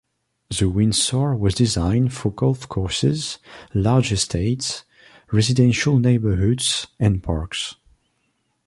[0.49, 3.37] The Windsor was designed for golf courses,
[3.75, 4.83] large estates,
[5.31, 7.75] residential neighbourhoods and parks.